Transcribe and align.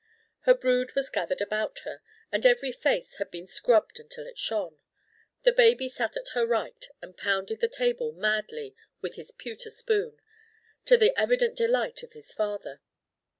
Her 0.45 0.55
brood 0.55 0.95
was 0.95 1.11
gathered 1.11 1.43
around 1.43 1.77
her, 1.83 2.01
and 2.31 2.43
every 2.43 2.71
face 2.71 3.17
had 3.17 3.29
been 3.29 3.45
scrubbed 3.45 3.99
until 3.99 4.25
it 4.25 4.35
shone. 4.39 4.79
The 5.43 5.51
baby 5.51 5.87
sat 5.89 6.17
at 6.17 6.29
her 6.29 6.43
right 6.43 6.83
and 7.03 7.15
pounded 7.15 7.59
the 7.59 7.67
table 7.67 8.11
madly 8.11 8.75
with 9.01 9.13
his 9.13 9.29
pewter 9.29 9.69
spoon, 9.69 10.19
to 10.85 10.97
the 10.97 11.13
evident 11.15 11.55
delight 11.55 12.01
of 12.01 12.13
his 12.13 12.33
father. 12.33 12.81